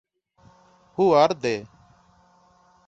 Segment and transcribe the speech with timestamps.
[0.95, 1.67] Who are they?